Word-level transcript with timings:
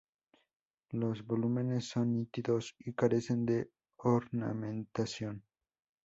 Los 0.89 1.23
volúmenes 1.27 1.89
son 1.89 2.15
nítidos 2.15 2.75
y 2.79 2.93
carecen 2.93 3.45
de 3.45 3.69
ornamentación. 3.97 5.43